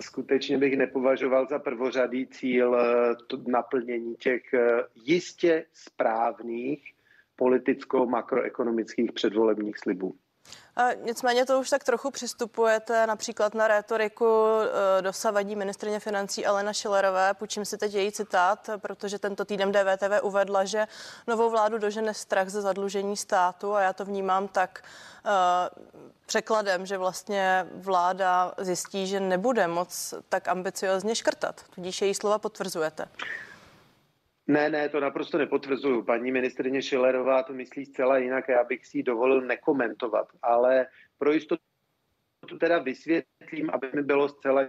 skutečně 0.00 0.58
bych 0.58 0.76
nepovažoval 0.76 1.46
za 1.46 1.58
prvořadý 1.58 2.26
cíl 2.26 2.76
eh, 2.80 3.14
to 3.26 3.38
naplnění 3.46 4.14
těch 4.14 4.54
eh, 4.54 4.82
jistě 4.94 5.66
správných 5.72 6.92
politicko-makroekonomických 7.36 9.12
předvolebních 9.12 9.78
slibů. 9.78 10.14
Nicméně 11.02 11.46
to 11.46 11.60
už 11.60 11.70
tak 11.70 11.84
trochu 11.84 12.10
přistupujete 12.10 13.06
například 13.06 13.54
na 13.54 13.68
rétoriku 13.68 14.26
eh, 14.28 15.02
dosavadní 15.02 15.56
ministrině 15.56 16.00
financí 16.00 16.46
Alena 16.46 16.72
Šilerové. 16.72 17.34
Půjčím 17.34 17.64
si 17.64 17.78
teď 17.78 17.94
její 17.94 18.12
citát, 18.12 18.70
protože 18.76 19.18
tento 19.18 19.44
týden 19.44 19.72
DVTV 19.72 20.22
uvedla, 20.22 20.64
že 20.64 20.86
novou 21.26 21.50
vládu 21.50 21.78
dožene 21.78 22.14
strach 22.14 22.48
ze 22.48 22.60
zadlužení 22.60 23.16
státu 23.16 23.74
a 23.74 23.80
já 23.80 23.92
to 23.92 24.04
vnímám 24.04 24.48
tak 24.48 24.84
uh, 25.24 25.30
překladem, 26.26 26.86
že 26.86 26.98
vlastně 26.98 27.66
vláda 27.74 28.54
zjistí, 28.58 29.06
že 29.06 29.20
nebude 29.20 29.66
moc 29.66 30.14
tak 30.28 30.48
ambiciozně 30.48 31.14
škrtat. 31.14 31.60
Tudíž 31.74 32.02
její 32.02 32.14
slova 32.14 32.38
potvrzujete. 32.38 33.08
Ne, 34.48 34.70
ne, 34.70 34.88
to 34.88 35.00
naprosto 35.00 35.38
nepotvrzuju. 35.38 36.02
Paní 36.02 36.32
ministrině 36.32 36.82
Šilerová 36.82 37.42
to 37.42 37.52
myslí 37.52 37.86
zcela 37.86 38.18
jinak 38.18 38.50
a 38.50 38.52
já 38.52 38.64
bych 38.64 38.86
si 38.86 38.98
ji 38.98 39.02
dovolil 39.02 39.40
nekomentovat, 39.40 40.28
ale 40.42 40.86
pro 41.18 41.32
jistotu 41.32 41.62
teda 42.60 42.78
vysvětlím, 42.78 43.70
aby 43.72 43.90
mi 43.94 44.02
bylo 44.02 44.28
zcela 44.28 44.62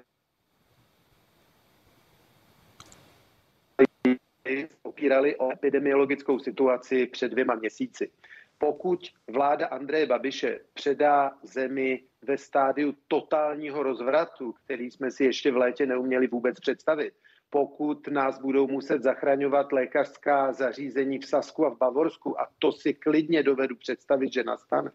opírali 4.84 5.36
o 5.36 5.51
epidemiologickou 5.51 6.39
situaci 6.39 7.05
před 7.05 7.31
dvěma 7.31 7.55
měsíci. 7.55 8.12
Pokud 8.57 9.00
vláda 9.27 9.67
Andreje 9.67 10.05
Babiše 10.05 10.60
předá 10.74 11.38
zemi 11.43 12.03
ve 12.22 12.38
stádiu 12.38 12.93
totálního 13.07 13.84
rozvratu, 13.84 14.53
který 14.53 14.91
jsme 14.91 15.12
si 15.12 15.24
ještě 15.24 15.51
v 15.51 15.57
létě 15.57 15.86
neuměli 15.86 16.27
vůbec 16.27 16.60
představit, 16.60 17.13
pokud 17.50 18.08
nás 18.08 18.39
budou 18.39 18.68
muset 18.68 19.04
zachraňovat 19.04 19.72
lékařská 19.72 20.54
zařízení 20.54 21.20
v 21.20 21.25
Sasku 21.25 21.66
a 21.66 21.70
v 21.70 21.77
Bavorsku, 21.77 22.42
a 22.42 22.48
to 22.60 22.72
si 22.72 22.94
klidně 22.94 23.44
dovedu 23.44 23.75
představit, 23.75 24.34
že 24.34 24.44
nastane, 24.44 24.92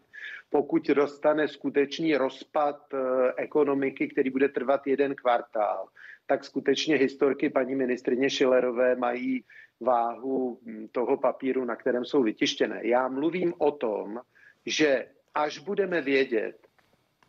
pokud 0.49 0.87
dostane 0.87 1.47
skutečný 1.47 2.15
rozpad 2.17 2.93
eh, 2.93 2.97
ekonomiky, 3.37 4.07
který 4.07 4.29
bude 4.29 4.49
trvat 4.49 4.87
jeden 4.87 5.15
kvartál, 5.15 5.87
tak 6.25 6.45
skutečně 6.45 6.95
historky 6.95 7.49
paní 7.49 7.75
ministrině 7.75 8.29
Šilerové 8.29 8.95
mají 8.95 9.43
váhu 9.79 10.59
hm, 10.65 10.87
toho 10.91 11.17
papíru, 11.17 11.65
na 11.65 11.75
kterém 11.75 12.05
jsou 12.05 12.23
vytištěné. 12.23 12.79
Já 12.83 13.07
mluvím 13.07 13.53
o 13.57 13.71
tom, 13.71 14.19
že 14.65 15.05
až 15.33 15.59
budeme 15.59 16.01
vědět, 16.01 16.67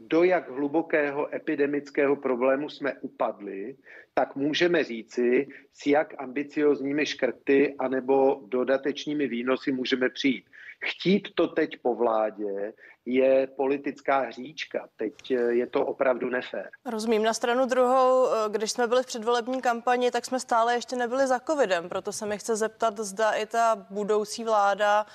do 0.00 0.24
jak 0.24 0.50
hlubokého 0.50 1.34
epidemického 1.34 2.16
problému 2.16 2.68
jsme 2.68 2.92
upadli, 3.00 3.76
tak 4.14 4.36
můžeme 4.36 4.84
říci, 4.84 5.48
s 5.72 5.86
jak 5.86 6.14
ambiciozními 6.18 7.06
škrty 7.06 7.74
anebo 7.78 8.40
dodatečnými 8.48 9.26
výnosy 9.28 9.72
můžeme 9.72 10.08
přijít. 10.08 10.44
Chtít 10.84 11.28
to 11.34 11.48
teď 11.48 11.76
po 11.82 11.94
vládě 11.94 12.72
je 13.06 13.46
politická 13.46 14.18
hříčka. 14.18 14.88
Teď 14.96 15.30
je 15.30 15.66
to 15.66 15.86
opravdu 15.86 16.28
nefér. 16.30 16.70
Rozumím. 16.84 17.22
Na 17.22 17.34
stranu 17.34 17.66
druhou, 17.66 18.28
když 18.48 18.72
jsme 18.72 18.86
byli 18.86 19.02
v 19.02 19.06
předvolební 19.06 19.62
kampani, 19.62 20.10
tak 20.10 20.24
jsme 20.24 20.40
stále 20.40 20.74
ještě 20.74 20.96
nebyli 20.96 21.26
za 21.26 21.40
covidem. 21.40 21.88
Proto 21.88 22.12
se 22.12 22.26
mi 22.26 22.38
chce 22.38 22.56
zeptat, 22.56 22.98
zda 22.98 23.30
i 23.30 23.46
ta 23.46 23.86
budoucí 23.90 24.44
vláda 24.44 25.06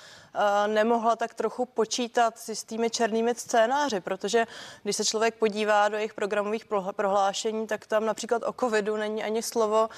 nemohla 0.66 1.16
tak 1.16 1.34
trochu 1.34 1.66
počítat 1.66 2.38
s 2.38 2.48
jistými 2.48 2.90
černými 2.90 3.34
scénáři, 3.34 4.00
protože 4.00 4.46
když 4.82 4.96
se 4.96 5.04
člověk 5.04 5.34
podívá 5.34 5.88
do 5.88 5.96
jejich 5.96 6.14
programových 6.14 6.64
prohlášení, 6.96 7.66
tak 7.66 7.86
tam 7.86 8.06
například 8.06 8.42
o 8.42 8.52
covidu 8.52 8.96
není 8.96 9.24
ani 9.24 9.42
slovo, 9.42 9.88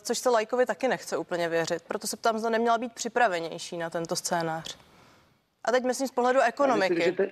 což 0.00 0.18
se 0.18 0.30
lajkovi 0.30 0.66
taky 0.66 0.88
nechce 0.88 1.16
úplně 1.16 1.48
věřit. 1.48 1.82
Proto 1.82 2.06
se 2.06 2.16
ptám, 2.16 2.38
zda 2.38 2.50
neměla 2.50 2.78
být 2.78 2.92
připravenější 2.92 3.78
na 3.78 3.90
tento 3.90 4.16
scénář. 4.16 4.76
A 5.64 5.72
teď 5.72 5.84
myslím 5.84 6.08
z 6.08 6.12
pohledu 6.12 6.40
ekonomiky. 6.40 6.94
Já 6.94 6.98
myslím, 6.98 7.04
že, 7.04 7.12
te, 7.12 7.30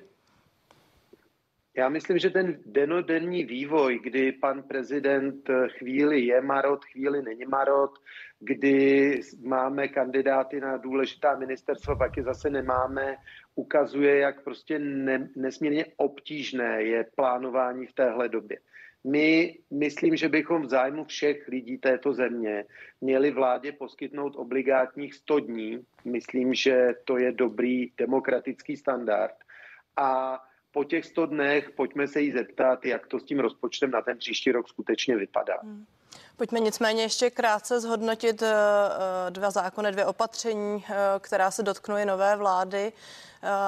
já 1.79 1.89
myslím, 1.89 2.19
že 2.19 2.31
ten 2.31 2.59
denodenní 2.67 3.45
vývoj, 3.45 3.99
kdy 4.03 4.33
pan 4.33 4.63
prezident 4.63 5.51
chvíli 5.79 6.21
je 6.21 6.41
marot, 6.41 6.85
chvíli 6.85 7.23
není 7.23 7.45
marot, 7.45 7.91
kdy 8.41 9.21
máme 9.43 9.89
kandidáty 9.89 10.61
na 10.61 10.77
důležitá 10.77 11.37
ministerstva, 11.37 11.97
pak 11.97 12.17
je 12.17 12.23
zase 12.23 12.51
nemáme, 12.51 13.17
ukazuje, 13.55 14.19
jak 14.19 14.45
prostě 14.45 14.79
ne, 14.79 15.29
nesmírně 15.37 15.85
obtížné 15.97 16.83
je 16.83 17.05
plánování 17.17 17.87
v 17.87 17.93
téhle 17.93 18.29
době. 18.29 18.59
My 19.05 19.59
myslím, 19.71 20.17
že 20.17 20.29
bychom 20.29 20.63
v 20.63 20.69
zájmu 20.69 21.05
všech 21.05 21.49
lidí 21.49 21.79
této 21.79 22.13
země 22.13 22.65
měli 23.01 23.31
vládě 23.31 23.73
poskytnout 23.73 24.37
obligátních 24.37 25.15
100 25.15 25.39
dní. 25.39 25.87
Myslím, 26.05 26.55
že 26.55 26.89
to 27.05 27.19
je 27.19 27.33
dobrý 27.33 27.93
demokratický 27.99 28.77
standard. 28.77 29.35
A 29.97 30.41
po 30.73 30.85
těch 30.85 31.05
100 31.05 31.27
dnech 31.27 31.71
pojďme 31.71 32.09
se 32.09 32.21
jí 32.21 32.33
zeptat, 32.33 32.85
jak 32.85 33.07
to 33.07 33.19
s 33.19 33.25
tím 33.25 33.41
rozpočtem 33.41 33.91
na 33.91 34.03
ten 34.03 34.19
příští 34.19 34.53
rok 34.53 34.69
skutečně 34.69 35.17
vypadá. 35.17 35.57
Hmm. 35.63 35.85
Pojďme 36.39 36.61
nicméně 36.61 37.03
ještě 37.03 37.31
krátce 37.31 37.81
zhodnotit 37.81 38.43
eh, 38.43 38.55
eh, 39.27 39.31
dva 39.31 39.51
zákony, 39.51 39.93
dvě 39.93 40.07
opatření, 40.07 40.85
eh, 40.89 40.95
která 41.21 41.51
se 41.51 41.63
dotknou 41.63 42.05
nové 42.05 42.37
vlády 42.37 42.93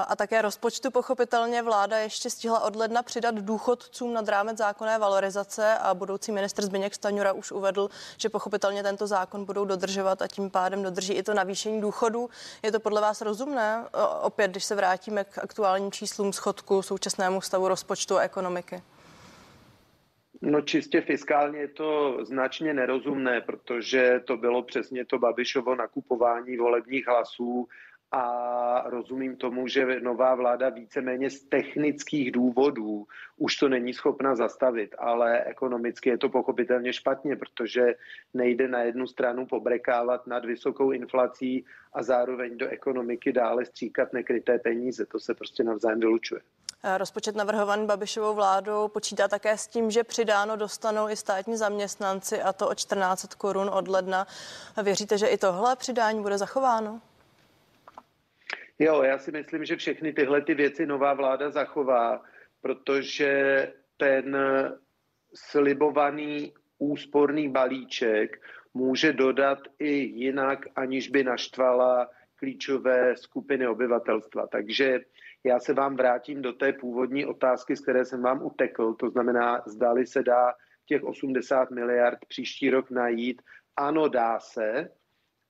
a 0.08 0.16
také 0.16 0.42
rozpočtu. 0.42 0.90
Pochopitelně 0.90 1.62
vláda 1.62 1.98
ještě 1.98 2.30
stihla 2.30 2.60
od 2.60 2.76
ledna 2.76 3.02
přidat 3.02 3.34
důchodcům 3.34 4.12
nad 4.12 4.28
rámec 4.28 4.58
zákonné 4.58 4.98
valorizace 4.98 5.78
a 5.78 5.94
budoucí 5.94 6.32
ministr 6.32 6.64
Zbigněk 6.64 6.94
Staňura 6.94 7.32
už 7.32 7.52
uvedl, 7.52 7.90
že 8.16 8.28
pochopitelně 8.28 8.82
tento 8.82 9.06
zákon 9.06 9.44
budou 9.44 9.64
dodržovat 9.64 10.22
a 10.22 10.28
tím 10.28 10.50
pádem 10.50 10.82
dodrží 10.82 11.12
i 11.12 11.22
to 11.22 11.34
navýšení 11.34 11.80
důchodů. 11.80 12.30
Je 12.62 12.72
to 12.72 12.80
podle 12.80 13.00
vás 13.00 13.20
rozumné? 13.20 13.84
Opět, 14.20 14.50
když 14.50 14.64
se 14.64 14.74
vrátíme 14.74 15.24
k 15.24 15.38
aktuálním 15.38 15.92
číslům 15.92 16.32
schodku, 16.32 16.82
současnému 16.82 17.40
stavu 17.40 17.68
rozpočtu 17.68 18.18
a 18.18 18.22
ekonomiky. 18.22 18.82
No 20.42 20.60
čistě 20.60 21.00
fiskálně 21.00 21.58
je 21.58 21.68
to 21.68 22.18
značně 22.24 22.74
nerozumné, 22.74 23.40
protože 23.40 24.20
to 24.24 24.36
bylo 24.36 24.62
přesně 24.62 25.04
to 25.04 25.18
Babišovo 25.18 25.74
nakupování 25.74 26.56
volebních 26.56 27.06
hlasů 27.06 27.68
a 28.12 28.90
rozumím 28.90 29.36
tomu, 29.36 29.68
že 29.68 30.00
nová 30.00 30.34
vláda 30.34 30.68
víceméně 30.68 31.30
z 31.30 31.44
technických 31.44 32.32
důvodů 32.32 33.06
už 33.36 33.56
to 33.56 33.68
není 33.68 33.94
schopna 33.94 34.34
zastavit, 34.34 34.94
ale 34.98 35.44
ekonomicky 35.44 36.08
je 36.08 36.18
to 36.18 36.28
pochopitelně 36.28 36.92
špatně, 36.92 37.36
protože 37.36 37.94
nejde 38.34 38.68
na 38.68 38.82
jednu 38.82 39.06
stranu 39.06 39.46
pobrekávat 39.46 40.26
nad 40.26 40.44
vysokou 40.44 40.90
inflací 40.90 41.64
a 41.92 42.02
zároveň 42.02 42.58
do 42.58 42.68
ekonomiky 42.68 43.32
dále 43.32 43.64
stříkat 43.64 44.12
nekryté 44.12 44.58
peníze. 44.58 45.06
To 45.06 45.20
se 45.20 45.34
prostě 45.34 45.64
navzájem 45.64 46.00
vylučuje. 46.00 46.40
Eh, 46.82 46.98
rozpočet 46.98 47.36
navrhovaný 47.36 47.86
Babišovou 47.86 48.34
vládou 48.34 48.88
počítá 48.88 49.28
také 49.28 49.58
s 49.58 49.66
tím, 49.66 49.90
že 49.90 50.04
přidáno 50.04 50.56
dostanou 50.56 51.08
i 51.08 51.16
státní 51.16 51.56
zaměstnanci 51.56 52.42
a 52.42 52.52
to 52.52 52.68
o 52.68 52.74
14 52.74 53.34
korun 53.34 53.70
od 53.72 53.88
ledna. 53.88 54.26
Věříte, 54.82 55.18
že 55.18 55.26
i 55.26 55.38
tohle 55.38 55.76
přidání 55.76 56.22
bude 56.22 56.38
zachováno? 56.38 57.00
Jo, 58.78 59.02
já 59.02 59.18
si 59.18 59.32
myslím, 59.32 59.64
že 59.64 59.76
všechny 59.76 60.12
tyhle 60.12 60.40
ty 60.42 60.54
věci 60.54 60.86
nová 60.86 61.14
vláda 61.14 61.50
zachová, 61.50 62.22
protože 62.60 63.72
ten 63.96 64.36
slibovaný 65.34 66.54
úsporný 66.78 67.48
balíček 67.48 68.42
může 68.74 69.12
dodat 69.12 69.58
i 69.78 69.92
jinak, 69.94 70.66
aniž 70.76 71.08
by 71.08 71.24
naštvala 71.24 72.08
klíčové 72.40 73.16
skupiny 73.16 73.68
obyvatelstva. 73.68 74.46
Takže 74.46 75.00
já 75.44 75.60
se 75.60 75.74
vám 75.74 75.96
vrátím 75.96 76.42
do 76.42 76.52
té 76.52 76.72
původní 76.72 77.26
otázky, 77.26 77.76
z 77.76 77.80
které 77.80 78.04
jsem 78.04 78.22
vám 78.22 78.42
utekl. 78.42 78.94
To 78.94 79.10
znamená, 79.10 79.62
zdali 79.66 80.06
se 80.06 80.22
dá 80.22 80.52
těch 80.86 81.04
80 81.04 81.70
miliard 81.70 82.18
příští 82.28 82.70
rok 82.70 82.90
najít. 82.90 83.42
Ano, 83.76 84.08
dá 84.08 84.40
se. 84.40 84.88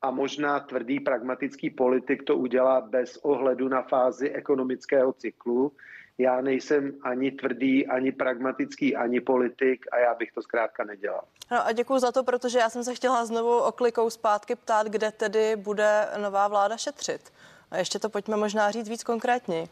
A 0.03 0.11
možná 0.11 0.61
tvrdý 0.61 1.00
pragmatický 1.00 1.70
politik 1.70 2.22
to 2.22 2.37
udělá 2.37 2.81
bez 2.81 3.16
ohledu 3.16 3.68
na 3.68 3.83
fázi 3.83 4.31
ekonomického 4.31 5.12
cyklu. 5.12 5.72
Já 6.20 6.40
nejsem 6.40 6.92
ani 7.02 7.30
tvrdý, 7.30 7.87
ani 7.87 8.12
pragmatický, 8.12 8.96
ani 8.96 9.20
politik 9.20 9.87
a 9.92 9.98
já 9.98 10.14
bych 10.14 10.33
to 10.33 10.42
zkrátka 10.42 10.85
nedělal. 10.85 11.24
No 11.50 11.66
a 11.66 11.72
děkuji 11.72 11.98
za 11.98 12.12
to, 12.12 12.24
protože 12.24 12.59
já 12.59 12.70
jsem 12.70 12.85
se 12.85 12.94
chtěla 12.94 13.24
znovu 13.26 13.59
oklikou 13.59 14.11
zpátky 14.11 14.54
ptát, 14.54 14.87
kde 14.87 15.11
tedy 15.12 15.56
bude 15.56 16.06
nová 16.22 16.48
vláda 16.48 16.76
šetřit. 16.76 17.33
A 17.70 17.78
ještě 17.78 17.98
to 17.98 18.09
pojďme 18.09 18.37
možná 18.37 18.70
říct 18.70 18.88
víc 18.88 19.04
konkrétně. 19.04 19.66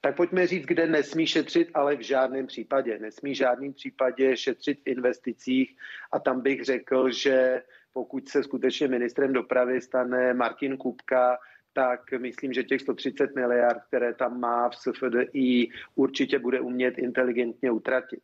Tak 0.00 0.16
pojďme 0.16 0.46
říct, 0.46 0.66
kde 0.66 0.86
nesmí 0.86 1.26
šetřit, 1.26 1.68
ale 1.74 1.96
v 1.96 2.00
žádném 2.00 2.46
případě. 2.46 2.98
Nesmí 2.98 3.32
v 3.32 3.36
žádném 3.36 3.72
případě 3.72 4.36
šetřit 4.36 4.78
v 4.80 4.88
investicích 4.88 5.76
a 6.12 6.18
tam 6.18 6.40
bych 6.40 6.64
řekl, 6.64 7.10
že 7.10 7.62
pokud 7.92 8.28
se 8.28 8.42
skutečně 8.42 8.88
ministrem 8.88 9.32
dopravy 9.32 9.80
stane 9.80 10.34
Martin 10.34 10.76
Kupka, 10.76 11.38
tak 11.72 12.12
myslím, 12.18 12.52
že 12.52 12.64
těch 12.64 12.80
130 12.80 13.34
miliard, 13.34 13.82
které 13.88 14.14
tam 14.14 14.40
má 14.40 14.68
v 14.68 14.76
SFDI, 14.76 15.68
určitě 15.94 16.38
bude 16.38 16.60
umět 16.60 16.98
inteligentně 16.98 17.70
utratit. 17.70 18.20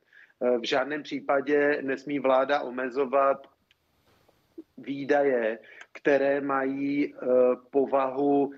V 0.61 0.65
žádném 0.65 1.03
případě 1.03 1.83
nesmí 1.83 2.19
vláda 2.19 2.61
omezovat 2.61 3.47
výdaje, 4.79 5.59
které 5.93 6.41
mají 6.41 7.15
eh, 7.15 7.27
povahu 7.71 8.53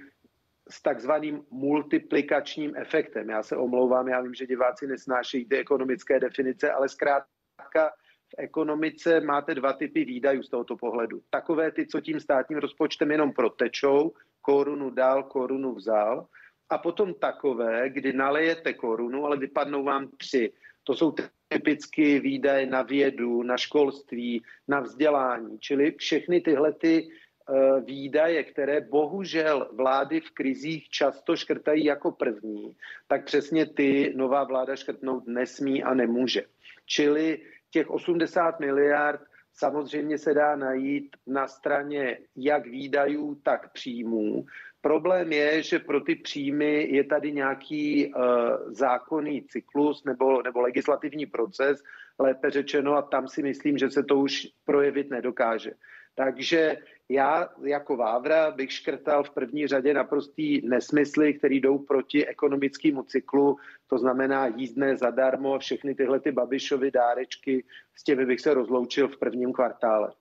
s 0.70 0.82
takzvaným 0.82 1.42
multiplikačním 1.50 2.76
efektem. 2.76 3.30
Já 3.30 3.42
se 3.42 3.56
omlouvám, 3.56 4.08
já 4.08 4.20
vím, 4.20 4.34
že 4.34 4.46
diváci 4.46 4.86
nesnášejí 4.86 5.44
ty 5.44 5.56
ekonomické 5.56 6.20
definice, 6.20 6.70
ale 6.70 6.88
zkrátka 6.88 7.90
v 8.28 8.34
ekonomice 8.38 9.20
máte 9.20 9.54
dva 9.54 9.72
typy 9.72 10.04
výdajů 10.04 10.42
z 10.42 10.48
tohoto 10.48 10.76
pohledu. 10.76 11.22
Takové 11.30 11.72
ty, 11.72 11.86
co 11.86 12.00
tím 12.00 12.20
státním 12.20 12.58
rozpočtem 12.58 13.10
jenom 13.10 13.32
protečou, 13.32 14.12
korunu 14.42 14.90
dal, 14.90 15.22
korunu 15.22 15.74
vzal, 15.74 16.26
a 16.70 16.78
potom 16.78 17.14
takové, 17.14 17.90
kdy 17.90 18.12
nalejete 18.12 18.72
korunu, 18.72 19.26
ale 19.26 19.36
vypadnou 19.36 19.84
vám 19.84 20.08
tři. 20.08 20.52
To 20.84 20.94
jsou 20.94 21.14
typicky 21.48 22.20
výdaje 22.20 22.66
na 22.66 22.82
vědu, 22.82 23.42
na 23.42 23.56
školství, 23.56 24.42
na 24.68 24.80
vzdělání, 24.80 25.58
čili 25.58 25.94
všechny 25.98 26.40
tyhle 26.40 26.72
ty 26.72 27.08
eh, 27.08 27.80
výdaje, 27.80 28.44
které 28.44 28.80
bohužel 28.80 29.68
vlády 29.72 30.20
v 30.20 30.30
krizích 30.30 30.88
často 30.88 31.36
škrtají 31.36 31.84
jako 31.84 32.12
první, 32.12 32.76
tak 33.06 33.24
přesně 33.24 33.66
ty 33.66 34.12
nová 34.16 34.44
vláda 34.44 34.76
škrtnout 34.76 35.26
nesmí 35.26 35.82
a 35.82 35.94
nemůže. 35.94 36.44
Čili 36.86 37.38
těch 37.70 37.90
80 37.90 38.60
miliard 38.60 39.20
samozřejmě 39.58 40.18
se 40.18 40.34
dá 40.34 40.56
najít 40.56 41.16
na 41.26 41.48
straně 41.48 42.18
jak 42.36 42.66
výdajů, 42.66 43.34
tak 43.34 43.72
příjmů. 43.72 44.46
Problém 44.80 45.32
je, 45.32 45.62
že 45.62 45.78
pro 45.78 46.00
ty 46.00 46.14
příjmy 46.14 46.88
je 46.90 47.04
tady 47.04 47.32
nějaký 47.32 48.14
uh, 48.14 48.22
zákonný 48.68 49.42
cyklus 49.42 50.04
nebo, 50.04 50.42
nebo 50.42 50.60
legislativní 50.60 51.26
proces, 51.26 51.82
lépe 52.18 52.50
řečeno, 52.50 52.94
a 52.94 53.02
tam 53.02 53.28
si 53.28 53.42
myslím, 53.42 53.78
že 53.78 53.90
se 53.90 54.02
to 54.02 54.16
už 54.16 54.46
projevit 54.64 55.10
nedokáže. 55.10 55.70
Takže 56.14 56.76
já 57.08 57.48
jako 57.62 57.96
Vávra 57.96 58.50
bych 58.50 58.72
škrtal 58.72 59.24
v 59.24 59.30
první 59.30 59.66
řadě 59.66 59.94
naprostý 59.94 60.68
nesmysly, 60.68 61.34
které 61.34 61.54
jdou 61.54 61.78
proti 61.78 62.26
ekonomickému 62.26 63.02
cyklu, 63.02 63.56
to 63.86 63.98
znamená 63.98 64.46
jízdné 64.46 64.96
zadarmo 64.96 65.58
všechny 65.58 65.94
tyhle 65.94 66.20
ty 66.20 66.32
Babišovy 66.32 66.90
dárečky, 66.90 67.64
s 67.94 68.04
těmi 68.04 68.26
bych 68.26 68.40
se 68.40 68.54
rozloučil 68.54 69.08
v 69.08 69.16
prvním 69.16 69.52
kvartále. 69.52 70.12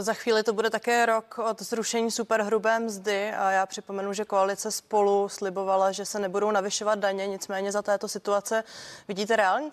Za 0.00 0.12
chvíli 0.14 0.42
to 0.42 0.52
bude 0.52 0.70
také 0.70 1.06
rok 1.06 1.38
od 1.38 1.62
zrušení 1.62 2.10
superhrubé 2.10 2.78
mzdy 2.78 3.30
a 3.30 3.50
já 3.50 3.66
připomenu, 3.66 4.12
že 4.12 4.24
koalice 4.24 4.70
spolu 4.70 5.28
slibovala, 5.28 5.92
že 5.92 6.04
se 6.04 6.18
nebudou 6.18 6.50
navyšovat 6.50 6.98
daně, 6.98 7.26
nicméně 7.26 7.72
za 7.72 7.82
této 7.82 8.08
situace 8.08 8.64
vidíte 9.08 9.36
reálně 9.36 9.70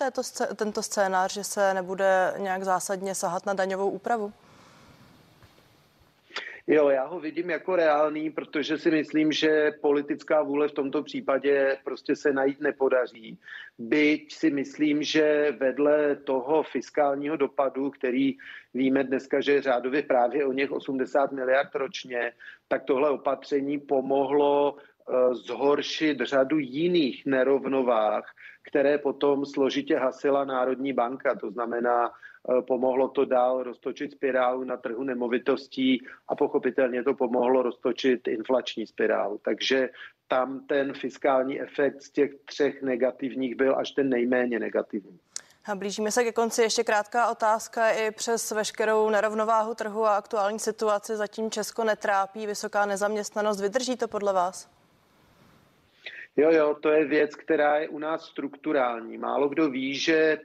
tento 0.55 0.83
scénář, 0.83 1.33
že 1.33 1.43
se 1.43 1.73
nebude 1.73 2.33
nějak 2.37 2.63
zásadně 2.63 3.15
sahat 3.15 3.45
na 3.45 3.53
daňovou 3.53 3.89
úpravu? 3.89 4.33
Jo, 6.71 6.89
já 6.89 7.05
ho 7.05 7.19
vidím 7.19 7.49
jako 7.49 7.75
reálný, 7.75 8.29
protože 8.29 8.77
si 8.77 8.91
myslím, 8.91 9.31
že 9.31 9.71
politická 9.81 10.41
vůle 10.41 10.67
v 10.67 10.71
tomto 10.71 11.03
případě 11.03 11.77
prostě 11.83 12.15
se 12.15 12.33
najít 12.33 12.61
nepodaří. 12.61 13.39
Byť 13.77 14.33
si 14.33 14.51
myslím, 14.51 15.03
že 15.03 15.55
vedle 15.59 16.15
toho 16.15 16.63
fiskálního 16.63 17.35
dopadu, 17.37 17.89
který 17.89 18.37
víme 18.73 19.03
dneska, 19.03 19.41
že 19.41 19.51
je 19.51 19.61
řádově 19.61 20.03
právě 20.03 20.45
o 20.45 20.51
něch 20.51 20.71
80 20.71 21.31
miliard 21.31 21.75
ročně, 21.75 22.33
tak 22.67 22.83
tohle 22.83 23.09
opatření 23.09 23.79
pomohlo 23.79 24.77
eh, 24.77 25.35
zhoršit 25.35 26.21
řadu 26.21 26.57
jiných 26.59 27.25
nerovnovách, 27.25 28.25
které 28.61 28.97
potom 28.97 29.45
složitě 29.45 29.97
hasila 29.97 30.45
Národní 30.45 30.93
banka. 30.93 31.35
To 31.35 31.51
znamená, 31.51 32.11
pomohlo 32.67 33.07
to 33.07 33.25
dál 33.25 33.63
roztočit 33.63 34.11
spirálu 34.11 34.63
na 34.63 34.77
trhu 34.77 35.03
nemovitostí 35.03 36.05
a 36.27 36.35
pochopitelně 36.35 37.03
to 37.03 37.13
pomohlo 37.13 37.61
roztočit 37.61 38.27
inflační 38.27 38.87
spirálu. 38.87 39.39
Takže 39.43 39.89
tam 40.27 40.65
ten 40.67 40.93
fiskální 40.93 41.61
efekt 41.61 42.01
z 42.01 42.11
těch 42.11 42.31
třech 42.45 42.81
negativních 42.81 43.55
byl 43.55 43.75
až 43.77 43.91
ten 43.91 44.09
nejméně 44.09 44.59
negativní. 44.59 45.19
A 45.65 45.75
blížíme 45.75 46.11
se 46.11 46.23
ke 46.23 46.31
konci. 46.31 46.61
Ještě 46.61 46.83
krátká 46.83 47.31
otázka. 47.31 47.91
I 47.91 48.11
přes 48.11 48.51
veškerou 48.51 49.09
nerovnováhu 49.09 49.75
trhu 49.75 50.05
a 50.05 50.17
aktuální 50.17 50.59
situaci 50.59 51.15
zatím 51.15 51.51
Česko 51.51 51.83
netrápí 51.83 52.47
vysoká 52.47 52.85
nezaměstnanost. 52.85 53.61
Vydrží 53.61 53.97
to 53.97 54.07
podle 54.07 54.33
vás? 54.33 54.69
Jo, 56.37 56.51
jo, 56.51 56.75
to 56.81 56.89
je 56.89 57.05
věc, 57.05 57.35
která 57.35 57.77
je 57.77 57.89
u 57.89 57.99
nás 57.99 58.25
strukturální. 58.25 59.17
Málo 59.17 59.49
kdo 59.49 59.69
ví, 59.69 59.95
že 59.95 60.37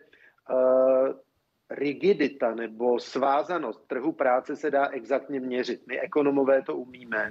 uh, 0.51 1.24
rigidita 1.71 2.55
nebo 2.55 3.01
svázanost 3.01 3.87
trhu 3.87 4.13
práce 4.13 4.57
se 4.57 4.71
dá 4.71 4.89
exaktně 4.89 5.41
měřit. 5.41 5.87
My 5.87 6.01
ekonomové 6.01 6.63
to 6.63 6.77
umíme 6.77 7.31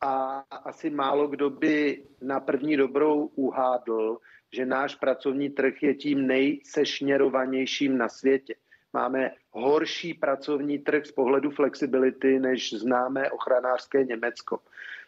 a 0.00 0.44
asi 0.50 0.90
málo 0.90 1.26
kdo 1.26 1.50
by 1.50 2.04
na 2.22 2.40
první 2.40 2.76
dobrou 2.76 3.26
uhádl, 3.26 4.18
že 4.52 4.66
náš 4.66 4.94
pracovní 4.94 5.50
trh 5.50 5.82
je 5.82 5.94
tím 5.94 6.26
nejsešněrovanějším 6.26 7.98
na 7.98 8.08
světě. 8.08 8.54
Máme 8.92 9.30
horší 9.50 10.14
pracovní 10.14 10.78
trh 10.78 11.06
z 11.06 11.12
pohledu 11.12 11.50
flexibility, 11.50 12.38
než 12.38 12.72
známé 12.72 13.30
ochranářské 13.30 14.04
Německo. 14.04 14.58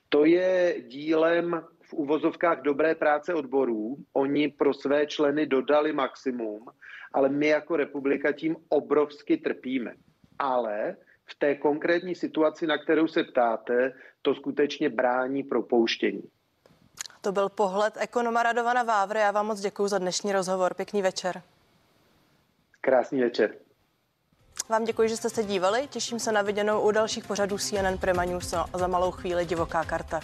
To 0.08 0.24
je 0.24 0.76
dílem 0.80 1.64
v 1.88 1.92
uvozovkách 1.92 2.62
dobré 2.62 2.94
práce 2.94 3.34
odborů. 3.34 3.96
Oni 4.12 4.48
pro 4.48 4.74
své 4.74 5.06
členy 5.06 5.46
dodali 5.46 5.92
maximum, 5.92 6.66
ale 7.12 7.28
my 7.28 7.46
jako 7.46 7.76
republika 7.76 8.32
tím 8.32 8.56
obrovsky 8.68 9.36
trpíme. 9.36 9.94
Ale 10.38 10.96
v 11.24 11.34
té 11.34 11.54
konkrétní 11.54 12.14
situaci, 12.14 12.66
na 12.66 12.78
kterou 12.78 13.06
se 13.06 13.24
ptáte, 13.24 13.92
to 14.22 14.34
skutečně 14.34 14.88
brání 14.88 15.42
propouštění. 15.42 16.22
To 17.20 17.32
byl 17.32 17.48
pohled 17.48 17.94
ekonoma 18.00 18.42
Radovana 18.42 18.82
Vávry. 18.82 19.20
Já 19.20 19.30
vám 19.30 19.46
moc 19.46 19.60
děkuji 19.60 19.88
za 19.88 19.98
dnešní 19.98 20.32
rozhovor. 20.32 20.74
Pěkný 20.74 21.02
večer. 21.02 21.42
Krásný 22.80 23.20
večer. 23.20 23.54
Vám 24.68 24.84
děkuji, 24.84 25.08
že 25.08 25.16
jste 25.16 25.30
se 25.30 25.44
dívali. 25.44 25.88
Těším 25.88 26.20
se 26.20 26.32
na 26.32 26.42
viděnou 26.42 26.80
u 26.80 26.90
dalších 26.90 27.24
pořadů 27.24 27.58
CNN 27.58 27.98
Prima 28.00 28.24
News 28.24 28.52
a 28.52 28.66
za 28.74 28.86
malou 28.86 29.10
chvíli 29.10 29.44
divoká 29.44 29.84
karta. 29.84 30.20